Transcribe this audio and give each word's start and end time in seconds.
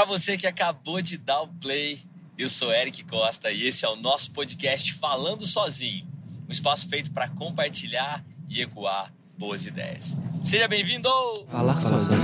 Para 0.00 0.06
você 0.06 0.38
que 0.38 0.46
acabou 0.46 1.02
de 1.02 1.18
dar 1.18 1.42
o 1.42 1.46
play, 1.46 2.00
eu 2.38 2.48
sou 2.48 2.72
Eric 2.72 3.04
Costa 3.04 3.50
e 3.50 3.66
esse 3.66 3.84
é 3.84 3.88
o 3.90 3.96
nosso 3.96 4.30
podcast 4.30 4.94
Falando 4.94 5.44
Sozinho, 5.46 6.06
um 6.48 6.50
espaço 6.50 6.88
feito 6.88 7.10
para 7.10 7.28
compartilhar 7.28 8.24
e 8.48 8.62
ecoar 8.62 9.12
boas 9.36 9.66
ideias. 9.66 10.16
Seja 10.42 10.66
bem-vindo! 10.66 11.10
Falar 11.50 11.78
sozinho. 11.82 12.18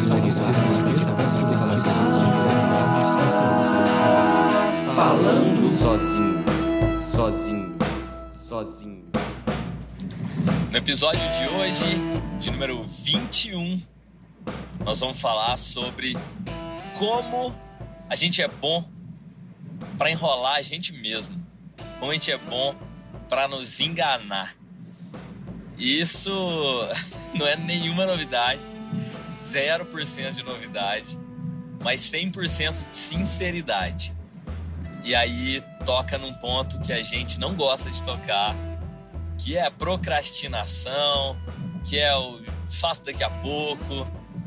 Falando 4.95 5.69
sozinho. 5.69 6.45
Sozinho. 6.99 7.77
Sozinho. 8.33 9.05
No 10.71 10.79
episódio 10.79 11.31
de 11.31 11.47
hoje, 11.57 11.95
de 12.41 12.51
número 12.51 12.83
21, 12.85 13.83
nós 14.83 14.99
vamos 15.01 15.21
falar 15.21 15.59
sobre 15.59 16.17
como 16.99 17.66
a 18.09 18.15
gente 18.15 18.41
é 18.43 18.49
bom 18.49 18.89
para 19.99 20.11
enrolar 20.11 20.57
a 20.57 20.63
gente 20.63 20.93
mesmo. 20.93 21.45
Como 21.99 22.11
a 22.11 22.15
gente 22.15 22.31
é 22.31 22.39
bom 22.39 22.75
para 23.29 23.49
nos 23.49 23.81
enganar. 23.81 24.55
Isso 25.79 26.31
não 27.35 27.47
é 27.47 27.57
nenhuma 27.57 28.07
novidade, 28.07 28.61
0% 29.39 30.33
de 30.33 30.43
novidade, 30.43 31.19
mas 31.83 32.01
100% 32.01 32.89
de 32.89 32.97
sinceridade. 32.97 34.15
E 35.05 35.15
aí 35.15 35.63
toca 35.85 36.19
num 36.19 36.33
ponto 36.35 36.81
que 36.81 36.93
a 36.93 37.03
gente 37.03 37.39
não 37.39 37.55
gosta 37.55 37.91
de 37.91 38.03
tocar, 38.03 38.55
que 39.39 39.57
é 39.57 39.67
a 39.67 39.71
procrastinação, 39.71 41.37
que 41.85 41.99
é 41.99 42.17
o 42.17 42.43
faço 42.69 43.05
daqui 43.05 43.23
a 43.23 43.31
pouco, 43.31 44.07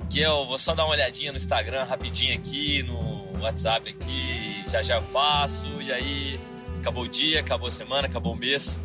que 0.10 0.20
eu 0.20 0.46
vou 0.46 0.58
só 0.58 0.74
dar 0.74 0.84
uma 0.86 0.94
olhadinha 0.94 1.32
no 1.32 1.38
Instagram 1.38 1.84
rapidinho 1.84 2.36
aqui, 2.36 2.84
no 2.84 3.09
WhatsApp 3.42 3.90
aqui, 3.90 4.64
já 4.68 4.82
já 4.82 5.02
faço, 5.02 5.68
e 5.82 5.92
aí 5.92 6.40
acabou 6.80 7.04
o 7.04 7.08
dia, 7.08 7.40
acabou 7.40 7.68
a 7.68 7.72
semana, 7.72 8.08
acabou 8.08 8.34
o 8.34 8.36
mês, 8.36 8.80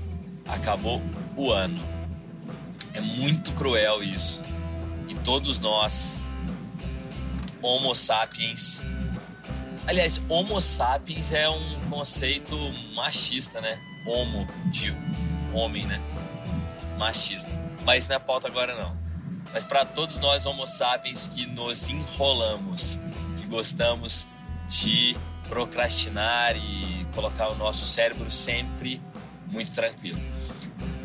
acabou 0.47 1.03
o 1.37 1.51
ano. 1.51 1.83
É 2.93 3.01
muito 3.01 3.53
cruel 3.53 4.03
isso. 4.03 4.43
E 5.09 5.15
todos 5.15 5.59
nós, 5.59 6.20
Homo 7.61 7.95
sapiens. 7.95 8.87
Aliás, 9.87 10.20
Homo 10.28 10.61
sapiens 10.61 11.33
é 11.33 11.48
um 11.48 11.81
conceito 11.91 12.56
machista, 12.95 13.61
né? 13.61 13.78
Homo, 14.06 14.47
de 14.71 14.95
homem, 15.53 15.87
né? 15.87 16.00
Machista. 16.98 17.61
Mas 17.84 18.09
não 18.09 18.17
é 18.17 18.19
pauta 18.19 18.48
agora 18.48 18.75
não 18.75 19.05
mas 19.55 19.65
para 19.65 19.87
todos 19.87 20.19
nós 20.19 20.47
homo 20.47 20.67
sapiens 20.67 21.28
que 21.28 21.47
nos 21.47 21.89
enrolamos, 21.89 22.98
que 23.39 23.47
gostamos 23.47 24.27
de 24.83 25.17
procrastinar 25.48 26.56
e 26.56 27.06
colocar 27.14 27.48
o 27.48 27.55
nosso 27.55 27.86
cérebro 27.86 28.30
sempre 28.30 29.00
muito 29.47 29.72
tranquilo. 29.72 30.20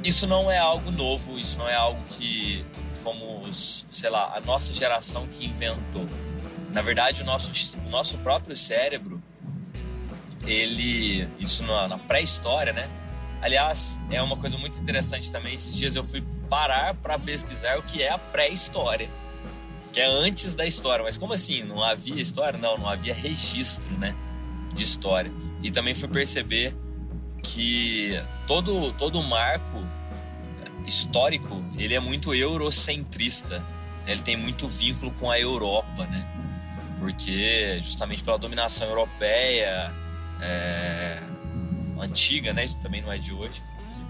Isso 0.04 0.26
não 0.26 0.50
é 0.50 0.58
algo 0.58 0.92
novo, 0.92 1.38
isso 1.38 1.60
não 1.60 1.68
é 1.68 1.76
algo 1.76 2.02
que 2.10 2.66
fomos, 2.92 3.86
sei 3.92 4.10
lá, 4.10 4.34
a 4.36 4.40
nossa 4.40 4.74
geração 4.74 5.28
que 5.28 5.46
inventou. 5.46 6.08
Na 6.72 6.82
verdade, 6.82 7.22
o 7.22 7.26
nosso, 7.26 7.78
o 7.86 7.90
nosso 7.90 8.18
próprio 8.20 8.56
cérebro, 8.56 9.22
ele, 10.48 11.28
isso 11.38 11.64
na, 11.64 11.88
na 11.88 11.98
pré-história, 11.98 12.74
né? 12.74 12.90
Aliás, 13.42 14.02
é 14.10 14.22
uma 14.22 14.36
coisa 14.36 14.58
muito 14.58 14.80
interessante 14.80 15.32
também. 15.32 15.54
Esses 15.54 15.76
dias 15.76 15.96
eu 15.96 16.04
fui 16.04 16.24
parar 16.50 16.94
para 16.96 17.20
pesquisar 17.20 17.78
o 17.78 17.84
que 17.84 18.02
é 18.02 18.10
a 18.10 18.18
pré-história, 18.18 19.10
que 19.92 20.00
é 20.00 20.06
antes 20.06 20.56
da 20.56 20.66
história. 20.66 21.04
Mas 21.04 21.18
como 21.18 21.34
assim? 21.34 21.64
Não 21.64 21.84
havia 21.84 22.22
história? 22.22 22.58
Não, 22.60 22.78
não 22.78 22.88
havia 22.88 23.14
registro, 23.14 23.98
né, 23.98 24.16
de 24.74 24.84
história. 24.84 25.32
E 25.62 25.72
também 25.72 25.94
fui 25.94 26.08
perceber 26.08 26.76
que 27.42 28.20
todo 28.46 28.94
todo 28.94 29.22
marco 29.24 29.86
histórico 30.86 31.64
ele 31.78 31.94
é 31.94 32.00
muito 32.00 32.34
eurocentrista. 32.34 33.64
Ele 34.08 34.22
tem 34.22 34.36
muito 34.36 34.68
vínculo 34.68 35.12
com 35.12 35.30
a 35.30 35.40
Europa, 35.40 36.06
né? 36.06 36.28
Porque 36.98 37.80
justamente 37.82 38.24
pela 38.24 38.38
dominação 38.38 38.88
europeia, 38.88 39.94
é, 40.42 41.20
antiga, 42.00 42.54
né? 42.54 42.64
Isso 42.64 42.82
também 42.82 43.02
não 43.02 43.12
é 43.12 43.18
de 43.18 43.34
hoje. 43.34 43.64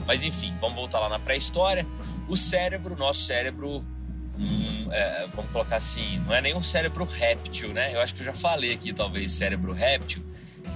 Mas 0.05 0.23
enfim, 0.23 0.53
vamos 0.59 0.75
voltar 0.75 0.99
lá 0.99 1.09
na 1.09 1.19
pré-história. 1.19 1.85
O 2.27 2.37
cérebro, 2.37 2.95
nosso 2.95 3.21
cérebro, 3.21 3.85
hum, 4.39 4.87
é, 4.91 5.27
vamos 5.27 5.51
colocar 5.51 5.75
assim, 5.75 6.19
não 6.19 6.33
é 6.33 6.41
nem 6.41 6.55
um 6.55 6.63
cérebro 6.63 7.03
réptil, 7.03 7.73
né? 7.73 7.93
Eu 7.93 8.01
acho 8.01 8.15
que 8.15 8.21
eu 8.21 8.25
já 8.25 8.33
falei 8.33 8.73
aqui, 8.73 8.93
talvez, 8.93 9.33
cérebro 9.33 9.73
réptil, 9.73 10.25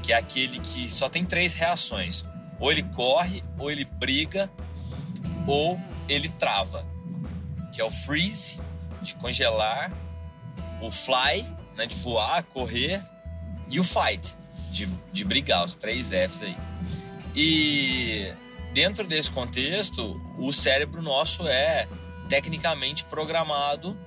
que 0.04 0.12
é 0.12 0.18
aquele 0.18 0.60
que 0.60 0.90
só 0.90 1.08
tem 1.08 1.24
três 1.24 1.54
reações: 1.54 2.26
ou 2.60 2.72
ele 2.72 2.84
corre, 2.84 3.44
ou 3.58 3.72
ele 3.72 3.86
briga, 3.86 4.52
ou 5.48 5.80
ele 6.08 6.30
trava. 6.30 6.86
Que 7.74 7.82
é 7.82 7.84
o 7.84 7.90
freeze, 7.90 8.60
de 9.02 9.16
congelar, 9.16 9.92
o 10.82 10.92
fly, 10.92 11.46
né, 11.76 11.86
de 11.86 11.96
voar, 11.96 12.44
correr, 12.44 13.02
e 13.70 13.80
o 13.80 13.84
fight, 13.84 14.36
de, 14.72 14.86
de 15.12 15.26
brigar, 15.26 15.66
os 15.66 15.76
três 15.76 16.10
Fs 16.10 16.44
aí. 16.44 16.58
E 17.36 18.32
dentro 18.74 19.06
desse 19.08 19.32
contexto, 19.32 20.22
o 20.38 20.52
cérebro 20.52 21.02
nosso 21.02 21.48
é 21.48 21.88
tecnicamente 22.28 23.06
programado 23.06 23.98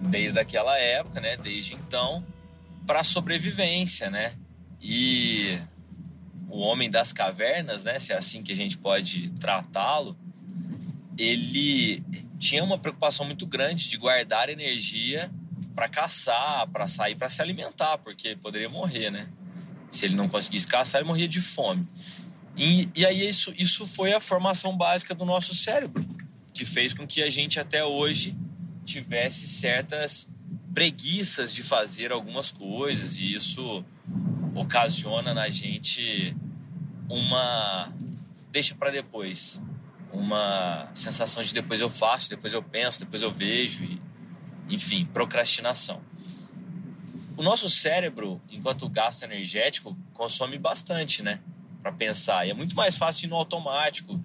desde 0.00 0.38
aquela 0.38 0.78
época, 0.78 1.20
né, 1.20 1.36
desde 1.36 1.74
então, 1.74 2.24
para 2.86 3.04
sobrevivência, 3.04 4.10
né? 4.10 4.34
E 4.80 5.58
o 6.48 6.58
homem 6.60 6.90
das 6.90 7.12
cavernas, 7.12 7.84
né, 7.84 7.98
se 7.98 8.12
é 8.12 8.16
assim 8.16 8.42
que 8.42 8.50
a 8.50 8.56
gente 8.56 8.78
pode 8.78 9.30
tratá-lo, 9.32 10.16
ele 11.18 12.02
tinha 12.38 12.64
uma 12.64 12.78
preocupação 12.78 13.26
muito 13.26 13.46
grande 13.46 13.88
de 13.88 13.98
guardar 13.98 14.48
energia 14.48 15.30
para 15.74 15.88
caçar, 15.88 16.66
para 16.68 16.88
sair, 16.88 17.14
para 17.14 17.28
se 17.28 17.42
alimentar, 17.42 17.98
porque 17.98 18.34
poderia 18.36 18.68
morrer, 18.68 19.10
né? 19.10 19.28
Se 19.90 20.06
ele 20.06 20.14
não 20.14 20.28
conseguisse 20.28 20.66
caçar, 20.66 21.00
ele 21.00 21.08
morria 21.08 21.28
de 21.28 21.40
fome. 21.40 21.86
E, 22.56 22.88
e 22.94 23.04
aí 23.06 23.28
isso, 23.28 23.52
isso 23.56 23.86
foi 23.86 24.12
a 24.12 24.20
formação 24.20 24.76
básica 24.76 25.14
do 25.14 25.24
nosso 25.24 25.54
cérebro, 25.54 26.04
que 26.60 26.64
fez 26.66 26.92
com 26.92 27.06
que 27.06 27.22
a 27.22 27.30
gente 27.30 27.58
até 27.58 27.82
hoje 27.82 28.36
tivesse 28.84 29.48
certas 29.48 30.28
preguiças 30.74 31.54
de 31.54 31.62
fazer 31.62 32.12
algumas 32.12 32.50
coisas 32.52 33.18
e 33.18 33.32
isso 33.32 33.82
ocasiona 34.54 35.32
na 35.32 35.48
gente 35.48 36.36
uma 37.08 37.90
deixa 38.50 38.74
para 38.74 38.90
depois, 38.90 39.62
uma 40.12 40.90
sensação 40.92 41.42
de 41.42 41.54
depois 41.54 41.80
eu 41.80 41.88
faço, 41.88 42.28
depois 42.28 42.52
eu 42.52 42.62
penso, 42.62 43.00
depois 43.00 43.22
eu 43.22 43.30
vejo 43.30 43.82
e 43.82 43.98
enfim, 44.68 45.06
procrastinação. 45.06 46.02
O 47.38 47.42
nosso 47.42 47.70
cérebro, 47.70 48.38
enquanto 48.50 48.86
gasto 48.86 49.22
energético, 49.22 49.96
consome 50.12 50.58
bastante, 50.58 51.22
né? 51.22 51.40
para 51.80 51.92
pensar. 51.92 52.46
E 52.46 52.50
é 52.50 52.54
muito 52.54 52.76
mais 52.76 52.96
fácil 52.96 53.26
ir 53.26 53.28
no 53.28 53.36
automático. 53.36 54.22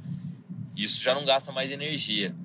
Isso 0.75 1.02
já 1.02 1.13
não 1.13 1.25
gasta 1.25 1.52
mais 1.52 1.72
energia. 1.72 2.36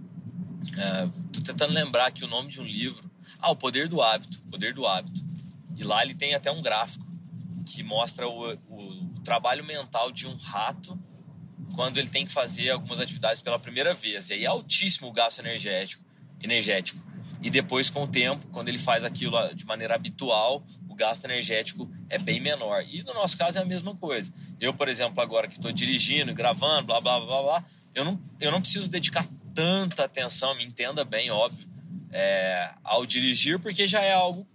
Estou 0.62 0.82
é, 0.82 1.44
tentando 1.44 1.72
lembrar 1.72 2.06
aqui 2.06 2.24
o 2.24 2.28
nome 2.28 2.48
de 2.48 2.60
um 2.60 2.64
livro. 2.64 3.10
Ah, 3.38 3.50
O 3.50 3.56
Poder 3.56 3.88
do 3.88 4.00
Hábito. 4.00 4.38
Poder 4.50 4.74
do 4.74 4.86
Hábito. 4.86 5.22
E 5.76 5.84
lá 5.84 6.02
ele 6.02 6.14
tem 6.14 6.34
até 6.34 6.50
um 6.50 6.62
gráfico 6.62 7.06
que 7.66 7.82
mostra 7.82 8.28
o, 8.28 8.52
o, 8.68 9.16
o 9.16 9.20
trabalho 9.24 9.64
mental 9.64 10.12
de 10.12 10.26
um 10.26 10.36
rato 10.36 10.98
quando 11.74 11.98
ele 11.98 12.08
tem 12.08 12.26
que 12.26 12.32
fazer 12.32 12.70
algumas 12.70 13.00
atividades 13.00 13.40
pela 13.40 13.58
primeira 13.58 13.94
vez. 13.94 14.30
E 14.30 14.34
aí 14.34 14.44
é 14.44 14.48
altíssimo 14.48 15.08
o 15.08 15.12
gasto 15.12 15.38
energético. 15.38 16.04
energético. 16.42 17.00
E 17.42 17.48
depois, 17.48 17.88
com 17.88 18.04
o 18.04 18.08
tempo, 18.08 18.46
quando 18.48 18.68
ele 18.68 18.78
faz 18.78 19.02
aquilo 19.02 19.36
de 19.54 19.64
maneira 19.64 19.94
habitual, 19.94 20.62
gasto 21.00 21.24
energético 21.24 21.90
é 22.10 22.18
bem 22.18 22.38
menor. 22.38 22.84
E 22.86 23.02
no 23.02 23.14
nosso 23.14 23.36
caso 23.38 23.58
é 23.58 23.62
a 23.62 23.64
mesma 23.64 23.96
coisa. 23.96 24.32
Eu, 24.60 24.74
por 24.74 24.86
exemplo, 24.86 25.20
agora 25.22 25.48
que 25.48 25.54
estou 25.54 25.72
dirigindo, 25.72 26.34
gravando, 26.34 26.88
blá, 26.88 27.00
blá, 27.00 27.18
blá, 27.18 27.42
blá, 27.42 27.64
eu 27.94 28.04
não, 28.04 28.20
eu 28.40 28.50
não 28.50 28.60
preciso 28.60 28.88
dedicar 28.88 29.26
tanta 29.54 30.04
atenção, 30.04 30.54
me 30.54 30.64
entenda 30.64 31.04
bem, 31.04 31.30
óbvio, 31.30 31.68
é, 32.12 32.72
ao 32.82 33.04
dirigir, 33.04 33.58
porque 33.58 33.86
já 33.86 34.00
é 34.00 34.12
algo 34.12 34.46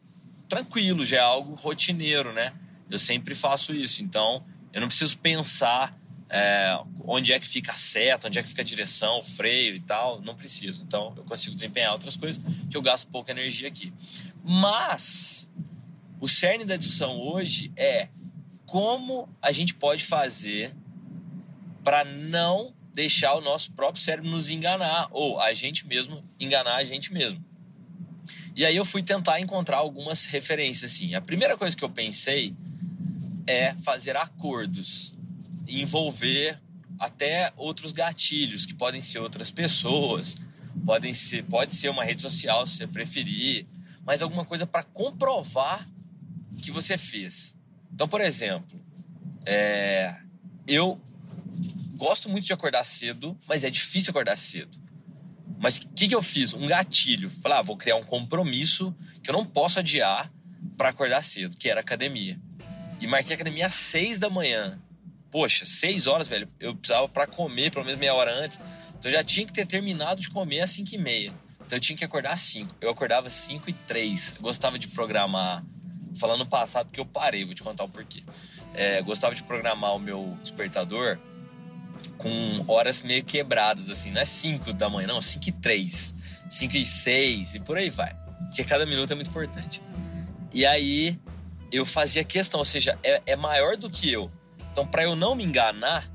tranquilo, 0.47 1.05
já 1.05 1.17
é 1.17 1.21
algo 1.21 1.55
rotineiro, 1.55 2.31
né? 2.33 2.53
Eu 2.89 2.99
sempre 2.99 3.35
faço 3.35 3.73
isso, 3.73 4.03
então 4.03 4.43
eu 4.71 4.81
não 4.81 4.87
preciso 4.87 5.17
pensar 5.17 5.97
é, 6.29 6.77
onde 7.03 7.33
é 7.33 7.39
que 7.39 7.47
fica 7.47 7.71
a 7.71 7.75
seta, 7.75 8.27
onde 8.27 8.39
é 8.39 8.43
que 8.43 8.49
fica 8.49 8.61
a 8.61 8.65
direção, 8.65 9.19
o 9.19 9.23
freio 9.23 9.75
e 9.75 9.79
tal, 9.79 10.21
não 10.21 10.35
preciso. 10.35 10.83
Então 10.83 11.13
eu 11.15 11.23
consigo 11.23 11.55
desempenhar 11.55 11.93
outras 11.93 12.17
coisas 12.17 12.41
que 12.69 12.75
eu 12.75 12.81
gasto 12.81 13.07
pouca 13.09 13.31
energia 13.31 13.67
aqui. 13.67 13.93
Mas 14.43 15.51
o 16.19 16.27
cerne 16.27 16.65
da 16.65 16.75
discussão 16.75 17.17
hoje 17.17 17.71
é 17.75 18.09
como 18.65 19.29
a 19.41 19.51
gente 19.51 19.73
pode 19.75 20.03
fazer 20.03 20.73
para 21.83 22.03
não 22.03 22.73
deixar 22.95 23.35
o 23.35 23.41
nosso 23.41 23.73
próprio 23.73 24.01
cérebro 24.01 24.31
nos 24.31 24.49
enganar 24.49 25.09
ou 25.11 25.39
a 25.41 25.53
gente 25.53 25.85
mesmo 25.85 26.23
enganar 26.39 26.77
a 26.77 26.83
gente 26.85 27.13
mesmo. 27.13 27.43
E 28.55 28.65
aí 28.65 28.75
eu 28.75 28.85
fui 28.85 29.03
tentar 29.03 29.41
encontrar 29.41 29.77
algumas 29.77 30.25
referências, 30.25 30.93
assim. 30.93 31.13
A 31.13 31.19
primeira 31.19 31.57
coisa 31.57 31.75
que 31.75 31.83
eu 31.83 31.89
pensei 31.89 32.55
é 33.45 33.75
fazer 33.83 34.15
acordos, 34.15 35.13
envolver 35.67 36.57
até 36.97 37.51
outros 37.57 37.91
gatilhos, 37.91 38.65
que 38.65 38.73
podem 38.73 39.01
ser 39.01 39.19
outras 39.19 39.51
pessoas, 39.51 40.37
podem 40.85 41.13
ser, 41.13 41.43
pode 41.43 41.75
ser 41.75 41.89
uma 41.89 42.05
rede 42.05 42.21
social, 42.21 42.65
se 42.65 42.77
você 42.77 42.87
preferir, 42.87 43.67
mas 44.05 44.21
alguma 44.21 44.45
coisa 44.45 44.65
para 44.65 44.83
comprovar 44.83 45.85
que 46.61 46.71
você 46.71 46.97
fez. 46.97 47.57
Então, 47.93 48.07
por 48.07 48.21
exemplo, 48.21 48.79
é, 49.45 50.15
eu 50.65 51.01
gosto 51.95 52.29
muito 52.29 52.45
de 52.45 52.53
acordar 52.53 52.83
cedo, 52.85 53.37
mas 53.47 53.63
é 53.63 53.69
difícil 53.69 54.11
acordar 54.11 54.37
cedo. 54.37 54.77
Mas 55.57 55.77
o 55.77 55.87
que, 55.89 56.07
que 56.07 56.15
eu 56.15 56.21
fiz? 56.21 56.53
Um 56.53 56.67
gatilho. 56.67 57.29
Falei, 57.29 57.57
ah, 57.57 57.61
vou 57.61 57.77
criar 57.77 57.95
um 57.95 58.03
compromisso 58.03 58.95
que 59.23 59.29
eu 59.29 59.33
não 59.33 59.45
posso 59.45 59.79
adiar 59.79 60.31
para 60.77 60.89
acordar 60.89 61.23
cedo, 61.23 61.55
que 61.57 61.69
era 61.69 61.79
academia. 61.79 62.39
E 62.99 63.07
marquei 63.07 63.35
academia 63.35 63.67
às 63.67 63.75
seis 63.75 64.19
da 64.19 64.29
manhã. 64.29 64.79
Poxa, 65.31 65.65
seis 65.65 66.07
horas, 66.07 66.27
velho. 66.27 66.47
Eu 66.59 66.75
precisava 66.75 67.07
para 67.07 67.27
comer 67.27 67.71
pelo 67.71 67.85
menos 67.85 67.99
meia 67.99 68.13
hora 68.13 68.33
antes. 68.33 68.59
Então 68.97 69.11
eu 69.11 69.11
já 69.11 69.23
tinha 69.23 69.45
que 69.45 69.53
ter 69.53 69.65
terminado 69.65 70.21
de 70.21 70.29
comer 70.29 70.61
às 70.61 70.71
cinco 70.71 70.93
e 70.93 70.97
meia. 70.97 71.33
Então 71.65 71.77
eu 71.77 71.79
tinha 71.79 71.97
que 71.97 72.05
acordar 72.05 72.33
às 72.33 72.41
cinco. 72.41 72.75
Eu 72.79 72.89
acordava 72.89 73.27
às 73.27 73.33
cinco 73.33 73.69
e 73.69 73.73
três. 73.73 74.35
Gostava 74.39 74.77
de 74.77 74.87
programar. 74.87 75.63
Falando 76.17 76.45
passado, 76.45 76.87
porque 76.87 76.99
eu 76.99 77.05
parei, 77.05 77.43
vou 77.43 77.53
te 77.53 77.61
contar 77.61 77.83
o 77.83 77.89
porquê. 77.89 78.23
É, 78.73 79.01
gostava 79.01 79.35
de 79.35 79.43
programar 79.43 79.95
o 79.95 79.99
meu 79.99 80.37
despertador 80.41 81.19
com 82.25 82.65
horas 82.67 83.03
meio 83.03 83.23
quebradas, 83.23 83.87
assim. 83.87 84.09
Não 84.09 84.19
é 84.19 84.25
5 84.25 84.73
da 84.73 84.89
manhã, 84.89 85.07
não, 85.09 85.21
5 85.21 85.47
e 85.47 85.51
3, 85.51 86.15
5 86.49 86.75
e 86.75 86.83
6 86.83 87.55
e 87.55 87.59
por 87.59 87.77
aí 87.77 87.91
vai. 87.91 88.15
Porque 88.47 88.63
cada 88.63 88.83
minuto 88.83 89.11
é 89.11 89.15
muito 89.15 89.29
importante. 89.29 89.79
E 90.51 90.65
aí 90.65 91.19
eu 91.71 91.85
fazia 91.85 92.23
questão, 92.23 92.57
ou 92.57 92.65
seja, 92.65 92.97
é, 93.03 93.21
é 93.27 93.35
maior 93.35 93.77
do 93.77 93.91
que 93.91 94.11
eu. 94.11 94.31
Então, 94.71 94.87
para 94.87 95.03
eu 95.03 95.15
não 95.15 95.35
me 95.35 95.43
enganar, 95.43 96.09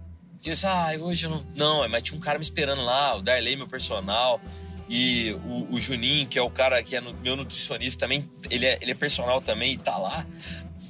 eu 0.44 0.52
disse, 0.52 0.66
ah, 0.66 0.90
hoje 0.98 1.26
eu 1.26 1.30
não. 1.30 1.46
Não, 1.54 1.88
mas 1.88 2.02
tinha 2.02 2.18
um 2.18 2.20
cara 2.20 2.40
me 2.40 2.44
esperando 2.44 2.82
lá, 2.82 3.16
o 3.16 3.22
Darley, 3.22 3.54
meu 3.54 3.68
personal, 3.68 4.40
e 4.88 5.32
o, 5.44 5.76
o 5.76 5.80
Juninho, 5.80 6.26
que 6.26 6.36
é 6.36 6.42
o 6.42 6.50
cara 6.50 6.82
que 6.82 6.96
é 6.96 7.00
no, 7.00 7.14
meu 7.14 7.36
nutricionista 7.36 8.00
também, 8.00 8.28
ele 8.50 8.66
é, 8.66 8.78
ele 8.80 8.90
é 8.90 8.94
personal 8.96 9.40
também 9.40 9.74
e 9.74 9.78
tá 9.78 9.96
lá. 9.96 10.26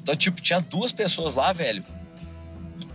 Então, 0.01 0.17
tipo, 0.17 0.41
tinha 0.41 0.61
duas 0.61 0.93
pessoas 0.93 1.35
lá, 1.35 1.53
velho, 1.53 1.85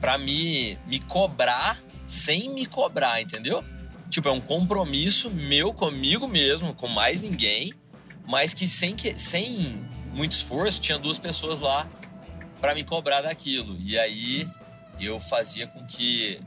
pra 0.02 0.18
me, 0.18 0.76
me 0.88 1.00
cobrar 1.00 1.85
sem 2.06 2.50
me 2.50 2.66
cobrar, 2.66 3.22
entendeu? 3.22 3.64
Tipo, 4.10 4.30
é 4.30 4.32
um 4.32 4.42
compromisso 4.42 5.30
meu 5.30 5.74
comigo 5.74 6.28
mesmo, 6.28 6.74
com 6.74 6.88
mais 6.88 7.22
ninguém, 7.22 7.74
mas 8.26 8.54
que 8.54 8.68
sem, 8.68 8.96
que, 8.96 9.18
sem 9.20 9.88
muito 10.14 10.34
esforço, 10.34 10.80
tinha 10.80 10.98
duas 10.98 11.20
pessoas 11.20 11.60
lá 11.60 11.90
para 12.62 12.74
me 12.74 12.84
cobrar 12.84 13.22
daquilo. 13.22 13.78
E 13.80 13.98
aí 13.98 14.48
eu 15.00 15.20
fazia 15.20 15.68
com 15.68 15.86
que 15.86 16.40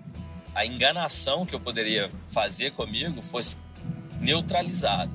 a 0.55 0.65
enganação 0.65 1.45
que 1.45 1.55
eu 1.55 1.61
poderia 1.61 2.11
fazer 2.27 2.73
comigo 2.73 3.21
fosse 3.21 3.59
neutralizada. 4.21 5.13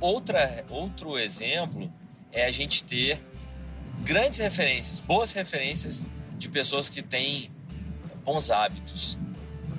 Outra, 0.00 0.64
outro 0.68 1.18
exemplo 1.18 1.92
é 2.32 2.46
a 2.46 2.50
gente 2.50 2.84
ter 2.84 3.20
grandes 4.02 4.38
referências, 4.38 5.00
boas 5.00 5.32
referências 5.32 6.04
de 6.36 6.48
pessoas 6.48 6.88
que 6.88 7.02
têm 7.02 7.50
bons 8.24 8.50
hábitos. 8.50 9.18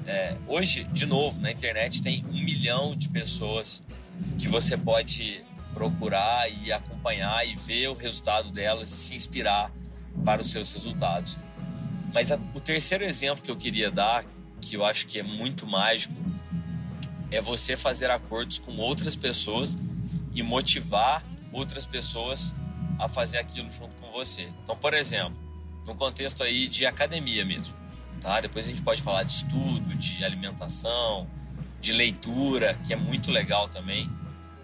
É, 0.10 0.36
hoje, 0.48 0.86
de 0.86 1.06
novo, 1.06 1.40
na 1.40 1.52
internet 1.52 2.02
tem 2.02 2.26
um 2.26 2.44
milhão 2.44 2.96
de 2.96 3.10
pessoas 3.10 3.84
que 4.40 4.48
você 4.48 4.76
pode 4.76 5.46
procurar 5.72 6.50
e 6.50 6.74
acompanhar 6.74 7.48
e 7.48 7.56
ver 7.56 7.90
o 7.90 7.94
resultado 7.94 8.50
delas 8.50 8.92
e 8.92 8.96
se 8.96 9.14
inspirar 9.14 9.72
para 10.26 10.42
os 10.42 10.50
seus 10.50 10.74
resultados. 10.74 11.38
Mas 12.12 12.32
a, 12.32 12.40
o 12.56 12.60
terceiro 12.60 13.04
exemplo 13.04 13.44
que 13.44 13.52
eu 13.52 13.56
queria 13.56 13.92
dar, 13.92 14.26
que 14.60 14.76
eu 14.76 14.84
acho 14.84 15.06
que 15.06 15.20
é 15.20 15.24
muito 15.24 15.68
mágico, 15.68 16.16
é 17.30 17.40
você 17.40 17.78
fazer 17.78 18.10
acordos 18.10 18.58
com 18.58 18.76
outras 18.78 19.16
pessoas 19.16 19.78
e 20.34 20.42
motivar 20.42 21.24
outras 21.52 21.86
pessoas 21.86 22.56
a 22.98 23.08
fazer 23.08 23.38
aquilo 23.38 23.70
junto 23.70 23.96
com 23.98 24.12
você. 24.12 24.50
Então, 24.64 24.76
por 24.76 24.96
exemplo, 24.96 25.38
no 25.86 25.94
contexto 25.94 26.44
aí 26.44 26.68
de 26.68 26.88
academia 26.88 27.46
mesmo 27.46 27.79
tá? 28.20 28.40
Depois 28.42 28.68
a 28.68 28.70
gente 28.70 28.82
pode 28.82 29.02
falar 29.02 29.24
de 29.24 29.34
estudo, 29.34 29.96
de 29.96 30.24
alimentação, 30.24 31.28
de 31.80 31.94
leitura, 31.94 32.78
que 32.86 32.94
é 32.94 32.96
muito 32.96 33.32
legal 33.32 33.68
também. 33.70 34.10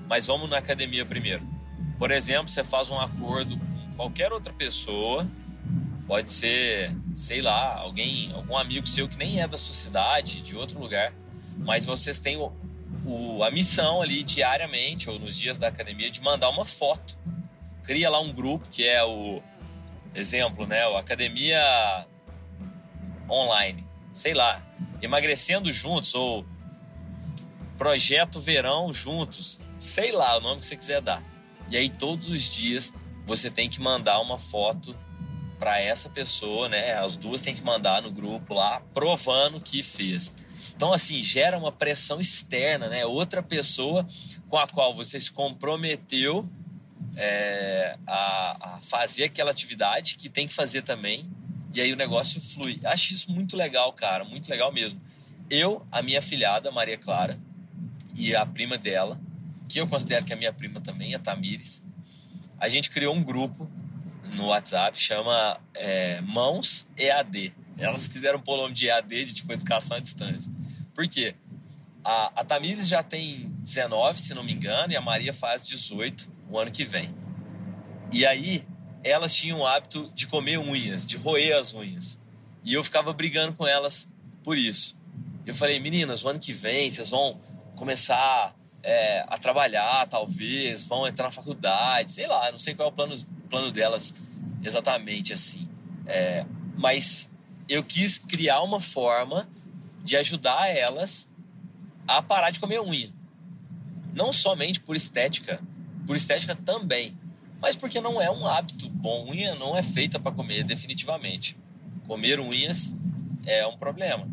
Mas 0.08 0.28
vamos 0.28 0.50
na 0.50 0.58
academia 0.58 1.06
primeiro. 1.06 1.48
Por 1.98 2.12
exemplo, 2.12 2.50
você 2.50 2.64
faz 2.64 2.90
um 2.90 3.00
acordo 3.00 3.58
com 3.58 3.94
qualquer 3.96 4.32
outra 4.32 4.54
pessoa, 4.54 5.26
pode 6.06 6.30
ser, 6.30 6.96
sei 7.16 7.42
lá, 7.42 7.80
alguém, 7.80 8.32
algum 8.34 8.58
amigo 8.58 8.86
seu 8.86 9.08
que 9.08 9.18
nem 9.18 9.42
é 9.42 9.48
da 9.48 9.58
sua 9.58 9.74
cidade, 9.74 10.42
de 10.42 10.56
outro 10.56 10.80
lugar, 10.80 11.14
mas 11.60 11.86
vocês 11.86 12.20
têm 12.20 12.38
o, 12.38 12.52
o, 13.06 13.44
a 13.44 13.50
missão 13.50 14.02
ali 14.02 14.24
diariamente 14.24 15.10
ou 15.10 15.18
nos 15.18 15.38
dias 15.38 15.58
da 15.58 15.68
academia 15.68 16.12
de 16.12 16.22
mandar 16.22 16.50
uma 16.50 16.66
foto. 16.66 17.18
Cria 17.84 18.10
lá 18.10 18.20
um 18.20 18.32
grupo 18.32 18.68
que 18.70 18.86
é 18.86 19.04
o 19.04 19.42
exemplo, 20.14 20.66
né? 20.66 20.88
O 20.88 20.98
Academia 20.98 22.06
online, 23.30 23.86
sei 24.14 24.34
lá, 24.34 24.62
emagrecendo 25.02 25.72
juntos 25.72 26.14
ou 26.14 26.46
projeto 27.78 28.40
verão 28.40 28.92
juntos, 28.94 29.60
sei 29.78 30.12
lá 30.12 30.38
o 30.38 30.42
nome 30.42 30.60
que 30.60 30.66
você 30.66 30.76
quiser 30.76 31.02
dar. 31.02 31.24
E 31.70 31.78
aí 31.78 31.90
todos 31.90 32.30
os 32.30 32.44
dias 32.44 32.94
você 33.26 33.50
tem 33.50 33.70
que 33.70 33.82
mandar 33.82 34.20
uma 34.22 34.38
foto 34.38 34.96
para 35.58 35.80
essa 35.80 36.10
pessoa, 36.10 36.70
né? 36.70 36.94
As 36.94 37.18
duas 37.18 37.42
têm 37.42 37.56
que 37.56 37.62
mandar 37.62 38.02
no 38.02 38.12
grupo 38.12 38.54
lá 38.54 38.82
provando 38.94 39.60
que 39.60 39.82
fez. 39.82 40.34
Então 40.76 40.94
assim 40.94 41.22
gera 41.24 41.58
uma 41.58 41.72
pressão 41.72 42.20
externa, 42.20 42.88
né? 42.88 43.06
Outra 43.06 43.42
pessoa 43.42 44.08
com 44.48 44.58
a 44.58 44.68
qual 44.68 44.94
você 44.94 45.20
se 45.20 45.32
comprometeu 45.32 46.48
é, 47.18 47.98
a, 48.06 48.76
a 48.76 48.82
fazer 48.82 49.26
aquela 49.26 49.52
atividade 49.52 50.18
que 50.18 50.30
tem 50.30 50.48
que 50.48 50.54
fazer 50.54 50.82
também 50.82 51.30
e 51.76 51.82
aí 51.82 51.92
o 51.92 51.96
negócio 51.96 52.40
flui. 52.40 52.80
Acho 52.86 53.14
isso 53.14 53.32
muito 53.32 53.58
legal, 53.58 53.92
cara, 53.92 54.24
muito 54.24 54.50
legal 54.50 54.72
mesmo. 54.72 55.00
Eu, 55.50 55.86
a 55.92 56.02
minha 56.02 56.22
filhada, 56.22 56.72
Maria 56.72 56.98
Clara, 56.98 57.38
e 58.16 58.34
a 58.34 58.46
prima 58.46 58.78
dela, 58.78 59.20
que 59.68 59.80
eu 59.80 59.88
considero 59.88 60.24
que 60.24 60.32
é 60.32 60.36
a 60.36 60.40
minha 60.40 60.54
prima 60.54 60.80
também, 60.80 61.14
a 61.14 61.20
Tamires, 61.20 61.84
a 62.58 62.70
gente 62.70 62.90
criou 62.90 63.14
um 63.14 63.22
grupo 63.22 63.70
no 64.34 64.48
WhatsApp, 64.48 64.98
chama 64.98 65.60
é, 65.74 66.22
Mãos 66.22 66.86
EAD. 66.98 67.54
Elas 67.78 68.08
quiseram 68.08 68.40
pôr 68.40 68.54
o 68.54 68.62
nome 68.64 68.74
de 68.74 68.88
EAD, 68.88 69.26
de 69.26 69.34
tipo 69.34 69.52
Educação 69.52 69.98
à 69.98 70.00
Distância. 70.00 70.52
Por 70.94 71.08
quê? 71.08 71.36
A, 72.04 72.42
a 72.42 72.46
Tamires 72.46 72.88
já 72.88 73.04
tem 73.04 73.52
19, 73.60 74.20
se 74.20 74.34
não 74.34 74.44
me 74.44 74.54
engano, 74.54 74.94
e 74.94 74.96
a 74.96 75.02
Maria 75.02 75.34
faz 75.34 75.68
18 75.68 76.32
o 76.50 76.58
ano 76.58 76.72
que 76.72 76.86
vem. 76.86 77.14
E 78.12 78.26
aí, 78.26 78.66
elas 79.06 79.36
tinham 79.36 79.60
o 79.60 79.68
hábito 79.68 80.12
de 80.16 80.26
comer 80.26 80.58
unhas, 80.58 81.06
de 81.06 81.16
roer 81.16 81.56
as 81.56 81.76
unhas. 81.76 82.20
E 82.64 82.74
eu 82.74 82.84
ficava 82.84 83.14
brigando 83.14 83.54
com 83.54 83.68
elas 83.68 84.10
por 84.44 84.58
isso. 84.58 84.98
Eu 85.46 85.54
falei, 85.54 85.80
meninas, 85.80 86.26
o 86.26 86.30
ano 86.30 86.40
que 86.40 86.52
vem 86.52 86.90
vocês 86.90 87.12
vão 87.12 87.40
começar 87.76 88.56
é, 88.82 89.24
a 89.28 89.38
trabalhar, 89.38 90.08
talvez, 90.08 90.84
vão 90.84 91.08
entrar 91.08 91.26
na 91.26 91.32
faculdade, 91.32 92.12
sei 92.12 92.26
lá, 92.26 92.52
não 92.52 92.58
sei 92.58 92.74
qual 92.74 92.90
é 92.90 92.92
o 92.92 92.96
plano, 92.96 93.16
plano 93.48 93.72
delas 93.72 94.16
exatamente 94.64 95.32
assim. 95.32 95.70
É, 96.08 96.44
mas 96.76 97.30
eu 97.70 97.84
quis 97.84 98.18
criar 98.18 98.64
uma 98.64 98.80
forma 98.80 99.48
de 100.04 100.18
ajudar 100.18 100.68
elas 100.68 101.32
a 102.08 102.24
parar 102.24 102.50
de 102.50 102.60
comer 102.60 102.82
unha. 102.82 103.14
Não 104.16 104.34
somente 104.34 104.80
por 104.80 104.96
estética, 104.96 105.62
por 106.08 106.16
estética 106.16 106.56
também, 106.56 107.16
mas 107.66 107.76
porque 107.76 108.00
não 108.00 108.22
é 108.22 108.30
um 108.30 108.46
hábito 108.46 108.88
bom. 108.92 109.32
Unha 109.32 109.56
não 109.56 109.76
é 109.76 109.82
feita 109.82 110.20
para 110.20 110.32
comer, 110.32 110.64
definitivamente. 110.64 111.58
Comer 112.06 112.40
unhas 112.40 112.94
é 113.44 113.66
um 113.66 113.76
problema. 113.76 114.30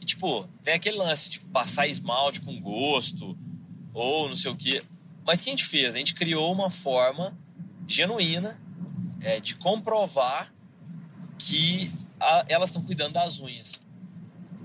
E, 0.00 0.04
tipo, 0.04 0.48
tem 0.62 0.74
aquele 0.74 0.96
lance 0.96 1.28
de 1.28 1.40
passar 1.40 1.88
esmalte 1.88 2.40
com 2.42 2.60
gosto, 2.60 3.36
ou 3.92 4.28
não 4.28 4.36
sei 4.36 4.52
o 4.52 4.56
quê. 4.56 4.84
Mas 5.24 5.40
o 5.40 5.42
que 5.42 5.50
a 5.50 5.52
gente 5.52 5.64
fez? 5.64 5.96
A 5.96 5.98
gente 5.98 6.14
criou 6.14 6.52
uma 6.52 6.70
forma 6.70 7.36
genuína 7.88 8.56
é, 9.20 9.40
de 9.40 9.56
comprovar 9.56 10.54
que 11.40 11.90
a, 12.20 12.44
elas 12.48 12.70
estão 12.70 12.84
cuidando 12.84 13.14
das 13.14 13.40
unhas. 13.40 13.82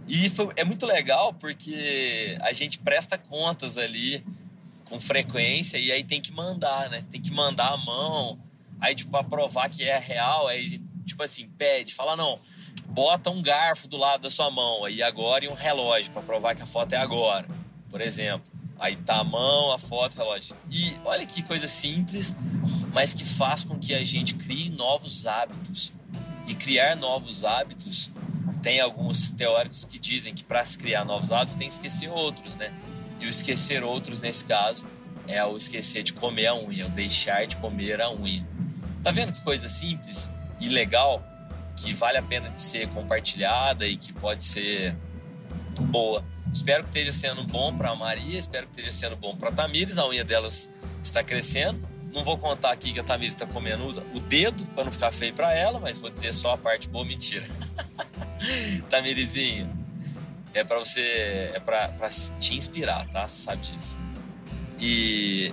E 0.07 0.29
foi, 0.29 0.53
é 0.57 0.63
muito 0.63 0.85
legal 0.85 1.33
porque 1.33 2.37
a 2.39 2.51
gente 2.53 2.77
presta 2.77 3.17
contas 3.17 3.79
ali 3.79 4.23
com 4.91 4.99
frequência 4.99 5.77
e 5.77 5.89
aí 5.89 6.03
tem 6.03 6.19
que 6.19 6.33
mandar, 6.33 6.89
né? 6.89 7.05
Tem 7.09 7.21
que 7.21 7.31
mandar 7.31 7.69
a 7.69 7.77
mão. 7.77 8.37
Aí, 8.81 8.93
tipo, 8.93 9.09
pra 9.09 9.23
provar 9.23 9.69
que 9.69 9.83
é 9.83 9.97
real, 9.97 10.47
aí, 10.47 10.81
tipo 11.05 11.23
assim, 11.23 11.47
pede, 11.57 11.93
fala, 11.93 12.17
não, 12.17 12.37
bota 12.87 13.29
um 13.29 13.41
garfo 13.41 13.87
do 13.87 13.95
lado 13.95 14.23
da 14.23 14.29
sua 14.29 14.51
mão 14.51 14.83
aí 14.83 15.01
agora 15.01 15.45
e 15.45 15.47
um 15.47 15.53
relógio 15.53 16.11
para 16.11 16.21
provar 16.21 16.55
que 16.55 16.61
a 16.61 16.65
foto 16.65 16.91
é 16.91 16.97
agora, 16.97 17.47
por 17.89 18.01
exemplo. 18.01 18.51
Aí 18.77 18.95
tá 18.95 19.17
a 19.17 19.23
mão, 19.23 19.71
a 19.71 19.79
foto, 19.79 20.15
o 20.15 20.17
relógio. 20.17 20.57
E 20.69 20.93
olha 21.05 21.25
que 21.25 21.41
coisa 21.43 21.67
simples, 21.67 22.35
mas 22.91 23.13
que 23.13 23.23
faz 23.23 23.63
com 23.63 23.79
que 23.79 23.93
a 23.93 24.03
gente 24.03 24.33
crie 24.33 24.69
novos 24.71 25.25
hábitos. 25.25 25.93
E 26.47 26.55
criar 26.55 26.97
novos 26.97 27.45
hábitos, 27.45 28.09
tem 28.61 28.81
alguns 28.81 29.31
teóricos 29.31 29.85
que 29.85 29.99
dizem 29.99 30.33
que 30.33 30.43
para 30.43 30.65
se 30.65 30.77
criar 30.77 31.05
novos 31.05 31.31
hábitos 31.31 31.55
tem 31.55 31.67
que 31.67 31.73
esquecer 31.75 32.09
outros, 32.09 32.57
né? 32.57 32.73
E 33.21 33.27
o 33.27 33.29
esquecer 33.29 33.83
outros, 33.83 34.19
nesse 34.19 34.43
caso, 34.43 34.85
é 35.27 35.43
o 35.45 35.55
esquecer 35.55 36.03
de 36.03 36.13
comer 36.13 36.47
a 36.47 36.55
unha, 36.55 36.87
o 36.87 36.89
deixar 36.89 37.45
de 37.45 37.55
comer 37.57 38.01
a 38.01 38.09
unha. 38.09 38.45
Tá 39.03 39.11
vendo 39.11 39.31
que 39.31 39.41
coisa 39.41 39.69
simples 39.69 40.31
e 40.59 40.67
legal 40.69 41.23
que 41.75 41.93
vale 41.93 42.17
a 42.17 42.23
pena 42.23 42.49
de 42.49 42.61
ser 42.61 42.87
compartilhada 42.89 43.85
e 43.87 43.95
que 43.95 44.11
pode 44.13 44.43
ser 44.43 44.95
boa. 45.89 46.23
Espero 46.51 46.83
que 46.83 46.89
esteja 46.89 47.11
sendo 47.11 47.43
bom 47.43 47.75
para 47.75 47.91
a 47.91 47.95
Maria, 47.95 48.37
espero 48.37 48.67
que 48.67 48.73
esteja 48.73 48.91
sendo 48.91 49.15
bom 49.15 49.35
para 49.35 49.49
a 49.49 49.51
Tamires, 49.51 49.97
a 49.97 50.07
unha 50.07 50.23
delas 50.23 50.69
está 51.01 51.23
crescendo. 51.23 51.87
Não 52.13 52.23
vou 52.23 52.37
contar 52.37 52.71
aqui 52.71 52.91
que 52.91 52.99
a 52.99 53.03
Tamires 53.03 53.33
está 53.33 53.45
comendo 53.45 53.87
o 53.87 54.19
dedo 54.19 54.65
para 54.75 54.83
não 54.83 54.91
ficar 54.91 55.11
feio 55.11 55.33
para 55.33 55.53
ela, 55.53 55.79
mas 55.79 55.97
vou 55.97 56.09
dizer 56.09 56.33
só 56.33 56.53
a 56.53 56.57
parte 56.57 56.89
boa, 56.89 57.05
mentira. 57.05 57.45
Tamirizinho, 58.89 59.80
é 60.53 60.63
para 60.63 60.79
você, 60.79 61.51
é 61.53 61.59
para 61.59 62.09
te 62.39 62.55
inspirar, 62.55 63.07
tá? 63.07 63.27
Você 63.27 63.41
sabe 63.41 63.61
disso. 63.61 63.99
E, 64.79 65.51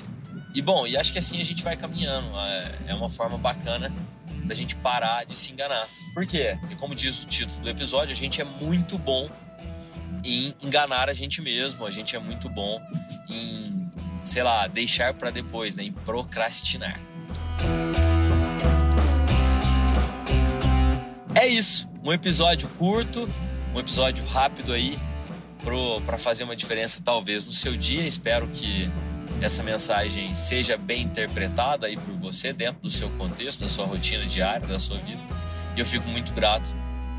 e 0.55 0.62
bom, 0.62 0.87
e 0.87 0.97
acho 0.97 1.12
que 1.12 1.19
assim 1.19 1.40
a 1.40 1.45
gente 1.45 1.62
vai 1.62 1.76
caminhando. 1.76 2.28
É, 2.38 2.78
é 2.88 2.95
uma 2.95 3.11
forma 3.11 3.38
bacana 3.38 3.93
da 4.45 4.55
gente 4.55 4.75
parar 4.76 5.25
de 5.25 5.35
se 5.37 5.52
enganar. 5.52 5.87
Por 6.14 6.26
quê? 6.26 6.59
E 6.71 6.75
como 6.75 6.95
diz 6.95 7.23
o 7.23 7.26
título 7.26 7.61
do 7.61 7.69
episódio, 7.69 8.12
a 8.12 8.17
gente 8.17 8.40
é 8.40 8.45
muito 8.45 8.99
bom 8.99 9.28
em 10.25 10.55
enganar 10.61 11.09
a 11.09 11.12
gente 11.12 11.40
mesmo, 11.43 11.87
a 11.87 11.90
gente 11.90 12.17
é 12.17 12.19
muito 12.19 12.49
bom 12.49 12.81
em, 13.28 13.85
sei 14.25 14.43
lá, 14.43 14.67
deixar 14.67 15.14
para 15.14 15.31
depois, 15.31 15.75
né? 15.75 15.85
Em 15.85 15.93
procrastinar. 15.93 16.99
É 21.35 21.47
isso, 21.47 21.88
um 22.02 22.12
episódio 22.12 22.69
curto, 22.71 23.33
um 23.78 23.80
episódio 23.80 24.25
rápido 24.26 24.73
aí 24.73 24.99
para 26.04 26.18
fazer 26.18 26.42
uma 26.42 26.56
diferença 26.56 27.00
talvez 27.04 27.47
no 27.47 27.52
seu 27.52 27.76
dia. 27.76 28.02
Espero 28.06 28.49
que 28.49 28.90
essa 29.40 29.62
mensagem 29.62 30.35
seja 30.35 30.76
bem 30.76 31.02
interpretada 31.02 31.87
aí 31.87 31.97
por 31.97 32.14
você 32.14 32.52
dentro 32.52 32.82
do 32.82 32.90
seu 32.90 33.08
contexto, 33.11 33.61
da 33.61 33.68
sua 33.68 33.87
rotina 33.87 34.26
diária, 34.26 34.66
da 34.66 34.80
sua 34.80 34.99
vida. 34.99 35.23
E 35.76 35.80
eu 35.80 35.87
fico 35.87 36.08
muito 36.08 36.32
grato 36.32 36.75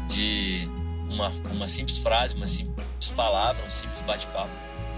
de 0.08 0.68
uma, 1.10 1.30
uma 1.52 1.68
simples 1.68 1.98
frase, 1.98 2.36
uma 2.36 2.48
simples 2.48 3.10
palavra, 3.16 3.64
um 3.66 3.70
simples 3.70 4.02
bate-papo 4.02 4.52